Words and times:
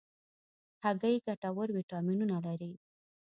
هګۍ 0.83 1.15
ګټور 1.25 1.67
ویټامینونه 1.77 2.37
لري. 2.45 2.71